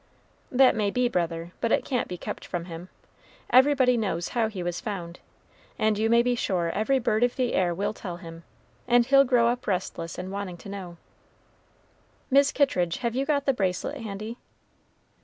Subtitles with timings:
[0.51, 2.89] "That may be, brother, but it can't be kept from him.
[3.51, 5.19] Everybody knows how he was found,
[5.77, 8.41] and you may be sure every bird of the air will tell him,
[8.87, 10.97] and he'll grow up restless and wanting to know.
[12.31, 14.39] Mis' Kittridge, have you got the bracelet handy?"